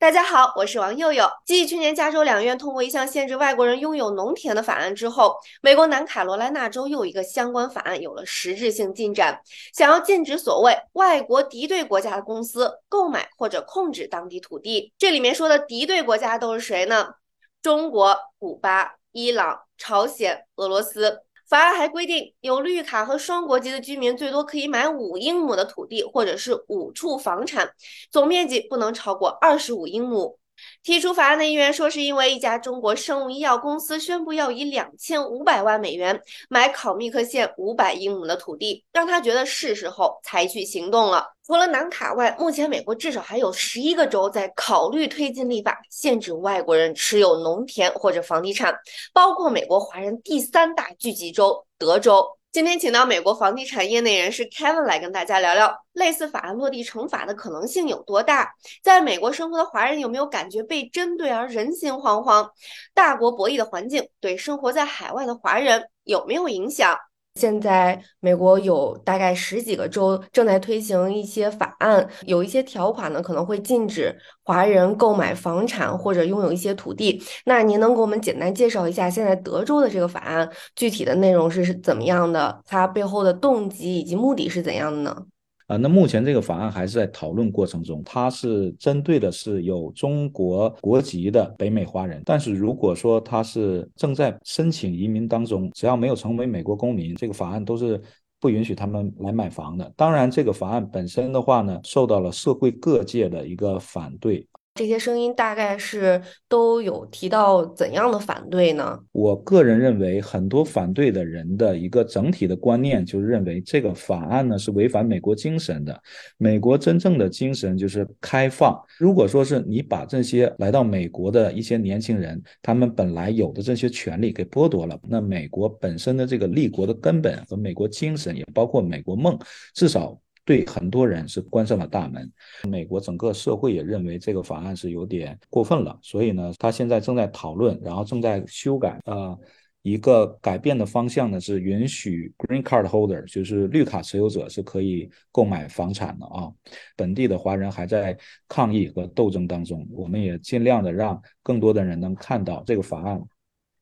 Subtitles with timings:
[0.00, 1.28] 大家好，我是王佑佑。
[1.44, 9.40] 继去年加州两院通过一项限制外国人拥有农田的法案之后，美国南卡罗来纳州又一个相关法案有了实质性进展，
[9.74, 14.92] 想要禁止所谓外国敌对国家的公司购买或者控制当地土地。
[14.96, 17.14] 这里面说的敌对国家都是谁呢？
[17.60, 21.22] 中国、古巴、伊朗、朝鲜、俄罗斯。
[21.48, 27.70] 法案还规定，有绿卡和双国籍的居民最多可以买五英亩的土地，或者是五处房产，
[28.10, 30.38] 总面积不能超过二十五英亩。
[30.82, 41.37] 提出法案的议员说，是因为一家中国生物医药公司宣布要以两千五百万美元买考密克县五百英亩的土地，让他觉得是时候采取行动了。
[41.48, 48.76] 除了南卡外，目前美国至少还有十一个州在考虑推进立法，限制外国人持有农田或者房地产，
[49.14, 52.22] 包括美国华人第三大聚集州德州。
[52.52, 58.52] 今天请到美国房地产业内人士 Kevin 来跟大家聊聊，类似法案落地成法的可能性有多大？
[58.82, 62.46] 在美国生活的华人有没有感觉被针对而人心惶惶？
[62.92, 66.94] 大国博弈的环境对生活在海外的华人有没有影响？
[67.38, 77.22] 现在美国有大概十几个州正在推行一些法案，有一些条款呢可能会禁止华人购买房产或者拥有一些土地。
[77.44, 82.60] 那您能给我们简单介绍一下现在德州的这个法案具体的内容是怎么样的？
[82.66, 85.24] 它背后的动机以及目的是怎样的呢？
[85.68, 98.00] 啊，那目前这个法案还是在讨论过程中，它是针对的是有中国国籍的北美华人，但是如果说他是正在申请移民当中，只要没有成为美国公民，这个法案都是
[98.40, 99.92] 不允许他们来买房的。
[99.94, 104.48] 当然，这个法案本身的话呢，受到了社会各界的一个反对。
[104.78, 108.96] 这些声音大概是都有提到怎样的反对呢？
[109.10, 116.00] 我个人认为，很多反对的人的一个整体的观念就是认为这个法案呢是违反美国精神的。
[116.36, 118.80] 美国真正的精神就是开放。
[118.98, 129.36] 如果说是你把这些来到美国的一些年轻人，他们本来有的这些权利给剥夺了，那美国本身的这个立国的根本和美国精神，也包括美国梦，
[129.74, 130.16] 至少。
[130.48, 132.32] 对很多人是关上了大门，
[132.66, 138.98] 美国整个社会也认为这个法案是有点过分了，所以呢，他现在正在讨论，然后正在修改。
[139.04, 139.38] 呃，
[139.82, 146.50] 一个改变的方向呢是允许 Green Card Holder，就是绿卡持有者是可以购买房产的啊。
[146.96, 148.16] 本地的华人还在
[148.48, 153.22] 抗议和斗争当中，我们也尽量的让更多的人能看到这个法案。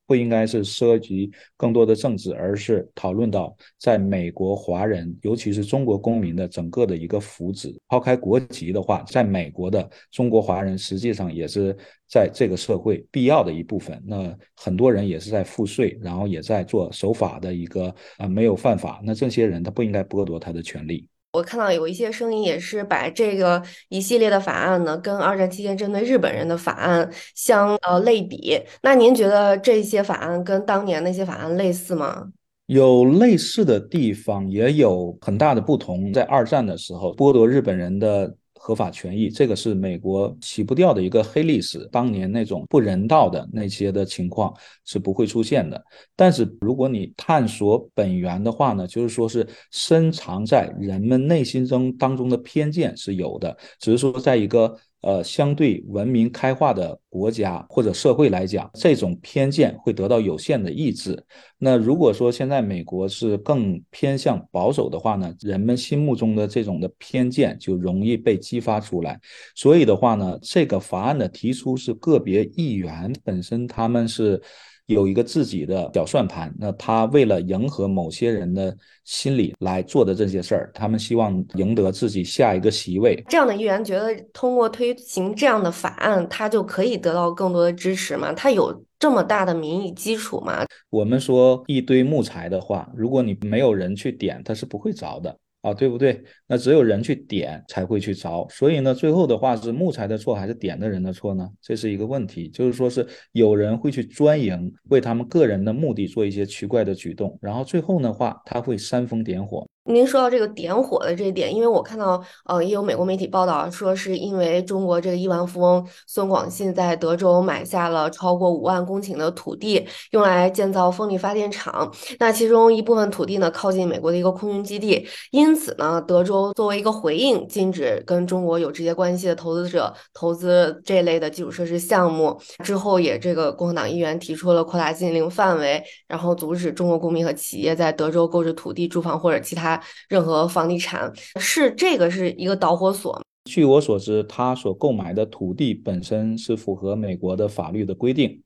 [0.07, 7.77] 不应该是涉及更多的政治，而是讨论到在美国华人，尤其是中国公民的整个的一个福祉。
[7.89, 11.77] 抛开国籍的话，在美国的中国华人实际上也是
[12.09, 14.01] 在这个社会必要的一部分。
[14.07, 19.01] 那很多人也是在付税，然后也在做守法的一个啊，没有犯法。
[19.05, 21.09] 那这些人他不应该剥夺他的权利。
[21.37, 28.59] 我看到有一些声音也是把这个一系列的法案呢，跟二战期间针对日本人的法案相呃类比。
[28.81, 32.33] 那您觉得这些法案跟当年那些法案类似吗？
[32.67, 36.11] 有类似的地方，也有很大的不同。
[36.11, 38.35] 在二战的时候，剥夺日本人的。
[38.67, 41.89] 合法权益，这个是美国洗不掉的一个黑历史。
[41.93, 44.53] 当年那种不人道的那些的情况
[44.85, 45.81] 是不会出现的。
[46.17, 54.77] 但是如果你探索本源的话呢，就是说是深藏在人们内心中当中的偏见是有的，只是说在一个。
[55.03, 61.23] 呃，相对文明开化的国家或者社会来讲，这种偏见会得到有限的抑制。
[61.59, 69.21] 那如果说现在美国是更偏向保守的话呢，人们心目中的这种的偏见就容易被激发出来。
[69.55, 74.41] 所以的话呢，这个法案的提出是个别议员本身他们是。
[74.87, 83.23] 有一个自己的小算盘，那他为了迎合某些人的心理来做的这些事儿，他们希望赢得自己下一个席位。
[83.29, 88.33] 这样的议员觉得，通过推行这样的法案，他就可以得到更多的支持吗？
[88.33, 90.65] 他有这么大的民意基础吗？
[90.91, 95.37] 我们说一堆木材的话，如果你没有人去点，它是不会着的。
[95.67, 96.23] 啊，对不对？
[96.47, 101.49] 那只有人去点才会去着，所以呢，最后的话是木材的错还是点的人的错呢？
[101.61, 109.67] 这是一个问题，就是说是有人会去专营，为他们个人的目的做一些奇怪的举动，然后最后的话他会煽风点火。
[109.89, 121.89] 您说到这个点火的这一点，因为我看到，呃，也有美国媒体报道说，是因为中国这个亿万富翁孙广信在德州买下了超过五万公顷的土地，用来建造风力发电厂。
[122.19, 132.37] 那其中一部分土地呢，靠近美国的一个空军基地，因此呢，德州作为一个回应，禁止跟中国有直接关系的投资者投资这类的基础设施项目。
[132.65, 139.76] 之后也这个共和党议员提出了扩大禁令范围，然后阻止中国公民和企业在德州购置土地、住房或者其他。
[140.09, 143.21] 任何房地产是这个是一个导火索。
[143.45, 148.43] 据我所知，他所购买的土地本身是符合美国的法律的规定。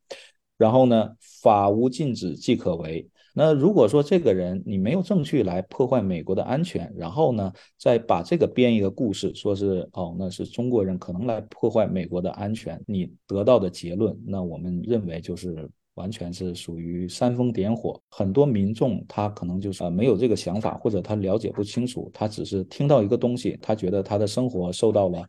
[0.59, 1.09] 然后呢，
[1.43, 3.09] 法无禁止即可为。
[3.33, 15.71] 那如果说这个人你没有证据来破坏美国的安全，然后呢，再把这个编一个故事，说是哦，那是中国人可能来破坏美国的安全，你得到的结论，那我们认为就是。
[16.01, 25.23] 完全是属于煽风点火，很多民众他可能就是呃没有这个想法，或者他了解不清楚，他只是听到一个东西，他觉得他的生活受到了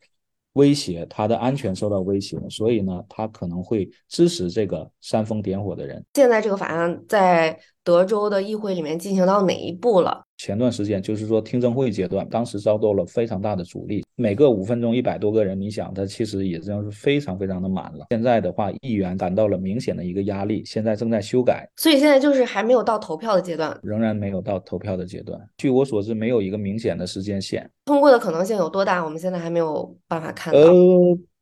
[0.53, 6.03] 威胁，他的安全受到威胁，所以呢，他可能会支持这个煽风点火的人。
[6.13, 7.59] 现在这个法案在。
[7.83, 10.21] 德州的议会里面进行到哪一步了？
[10.37, 18.07] 前段时间就是说听证会阶段，当时遭到了非常大的阻力，每个五分钟一百多个人，你想，它其实也真是非常非常的满了。
[18.09, 25.39] 现在的话，议员感到了明显的一个压力，现在正在修改，所以现在就是还没有到投票的阶段，仍然没有到投票的阶段。
[25.57, 29.03] 据我所知，没有一个明显的时间线，通过的可能性有多大？
[29.03, 30.59] 我们现在还没有办法看到。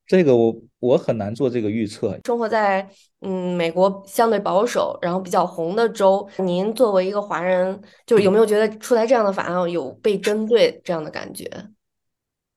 [0.09, 2.17] 这个我我很难做这个预测。
[2.25, 2.89] 生活在
[3.21, 11.47] 嗯美国相对保守，然后比较红的州，您作为一个华人，就是有没有觉得出台这样的法案有被针对这样的感觉？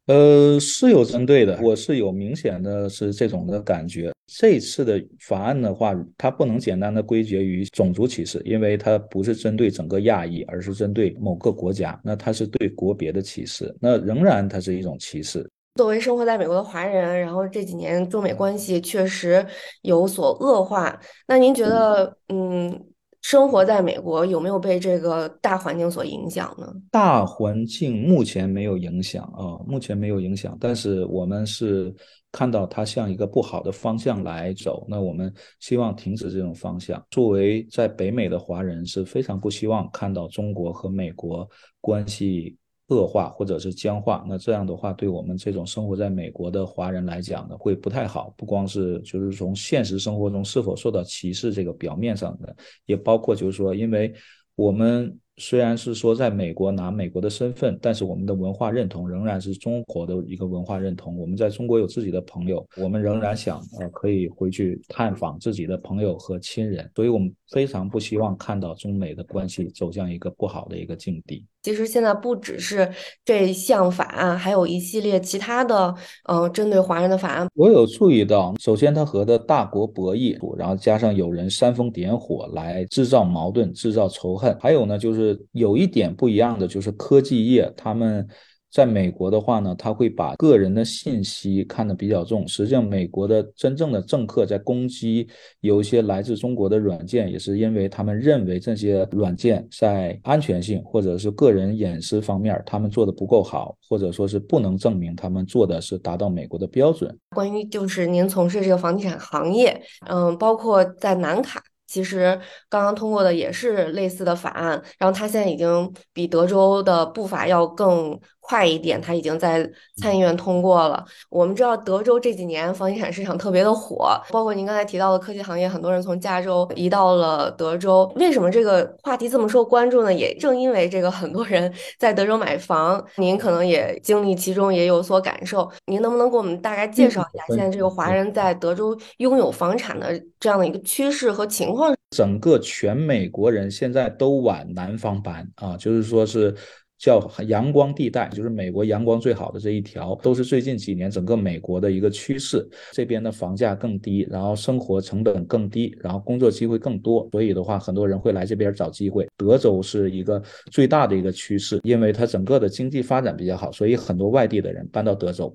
[0.07, 4.11] 呃，是有针对的，我是有明显的是这种的感觉。
[4.27, 15.47] 这次的法案的话，它不能简单的归结于种族歧视，因为它不是针对整个亚裔，而是针对某个国家，那它是对国别的歧视，那仍然它是一种歧视。
[15.75, 19.45] 作为生活在美国的华人，然后这几年中美关系确实
[19.81, 21.01] 有所恶化。
[21.27, 22.85] 那您觉得，嗯，
[23.23, 26.71] 生活在美国有没有被这个大环境所影响呢？
[26.91, 30.55] 大环境目前没有影响啊，目前没有影响。
[30.61, 31.95] 但是我们是
[32.31, 37.03] 看到它向一个不好的方向来走，那我们希望停止这种方向。
[37.11, 41.49] 作为在北美的华人，是非常不希望看到中国和美国
[41.81, 42.59] 关系。
[42.93, 48.33] 恶化或者是僵化，那这样的话，对我们这种生活在美国的华人来讲呢，会不太好。
[48.37, 52.55] 不光是就是从现实生活中是否受到歧视这个表面上的，
[52.87, 54.13] 也包括就是说，因为
[54.55, 55.19] 我们。
[55.39, 61.17] 虽然是说在美国拿美国的身份，但是我们的文化认同仍然是中国的一个文化认同。
[61.17, 71.47] 我们在中国有自己的朋友，我们仍然想呃可以回去探访自己的朋友和亲人，所以我们非常不希望看到中美的关系走向一个不好的一个境地。
[71.63, 72.91] 其实现在不只是
[73.25, 75.95] 这项法案，还有一系列其他的
[76.25, 77.49] 呃针对华人的法案。
[77.55, 85.41] 我有注意到，首先它和的大国博弈，然后加上有人煽风点火来制造矛盾、制造仇恨，还有呢就是。
[85.53, 88.27] 有一点不一样的，就是科技业，他们
[88.73, 92.49] 在美国的话呢，他会把个人的信息看得比较重。
[92.49, 95.29] 实际上，美国的真正的政客在攻击
[95.61, 107.15] 有一些来自中国的软件，也是因为他们认为这些软件在安全性或者是个人隐私方面，他们做的不够好，或者说是不能证明他们做的是达到美国的标准。
[107.37, 111.63] 关于就是您从事这个房地产行业，嗯，包括在南卡。
[111.87, 112.41] 其实
[112.71, 118.19] 刚刚通过的也是类似的法案，然后它现在已经比德州的步伐要更。
[118.45, 119.67] 快一点，它已经在
[119.97, 121.03] 参议院通过了。
[121.31, 128.13] 我们知道德州这几年房地产市场特别的火，包括您刚才提到的科技行业，很多人从加州移到了德州。
[128.17, 130.13] 为什么这个话题这么受关注呢？
[130.13, 135.71] 也正因为这个很多人 在德州买房，您可能也经历其中，也有所感受。
[135.87, 141.95] 您能不能给我们大概介绍一下现在这个华人在德州拥有房产的这样的一个趋势和情况？
[142.11, 146.55] 整个全美国人现在都往南方搬啊，就是说是。
[147.03, 152.65] 叫阳光地带，就是美国阳光最好的这一条，都是最近几年整个美国的一个趋势。
[152.93, 159.27] 这边的房价更低，然后生活成本更低，然后工作机会更多，所以的话，很多人会来这边找机会。
[159.37, 160.41] 德州是一个
[160.71, 165.53] 最大的一个趋势，因为它整个的经济发展比较好，所以很多外地的人搬到德州。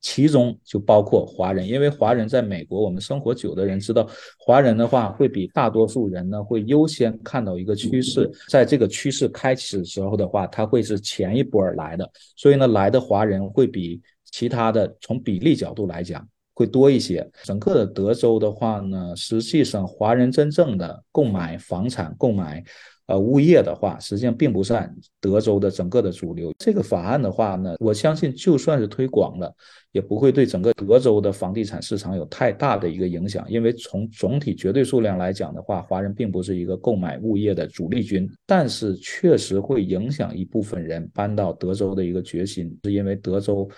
[0.00, 14.00] 其中就包括华人，因为华人在美国，我们生活久的人知道，华人的话会比大多数人呢会优先看到一个趋势，在这个趋势开始的时候的话，他会是前一波来的，所以呢来的华人会比
[14.30, 17.28] 其他的从比例角度来讲会多一些。
[17.42, 22.62] 整个的德州的话呢，实际上华人真正的购买房产、购买。
[23.08, 26.54] 呃物业的话，实际上并不算德州的整个的主流。
[26.58, 29.52] 这个法案的话呢，我相信就算是推广了，
[29.92, 43.68] 也不会对整个德州的房地产市场有太大的一个影响，因为从总体绝对数量来讲的话，华人并不是一个购买物业的主力军，但是确实会影响一部分人搬到德州的一个决心，是因为德州。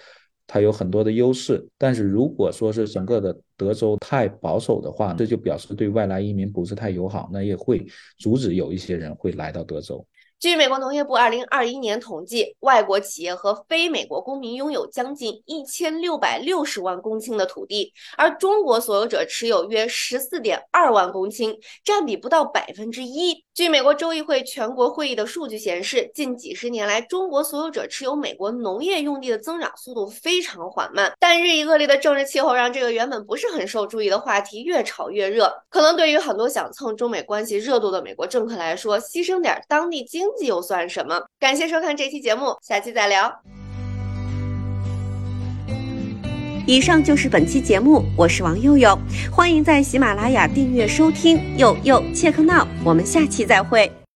[0.53, 7.87] 它有很多的优势，但是如果说是整个的德州太保守的话，这就表示对外来移民不是太友好，那也会
[8.19, 10.05] 阻止有一些人会来到德州。
[10.41, 21.55] 据美国农业部二零二一年统计，外国企业和非美国公民拥有将近一千六百六十万公顷的土地，而中国所有者持有约十四点二万公顷，
[21.85, 23.45] 占比不到百分之一。
[23.53, 31.13] 据美国州议会全国会议的数据显示，近几十年来，中国所有者持有美国农业用地的增长速度非常缓慢。
[31.21, 35.53] 但日益恶劣的政治气候让这个原本不是很受注意的话题越炒越热。
[35.69, 41.23] 可能对于很多想蹭中美关系热度的美国政客来说，牺牲点当地经济又算什么？
[41.39, 43.33] 感谢收看这期节目，下期再聊。
[46.67, 48.97] 以上就是本期节目，我是王佑佑，
[49.33, 51.41] 欢迎在喜马拉雅订阅收听。
[51.57, 53.91] 佑佑切克闹，我们下期再会。